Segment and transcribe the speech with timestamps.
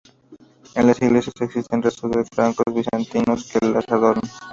[0.73, 4.23] En las iglesias existen restos de los frescos bizantinos que las adornaban.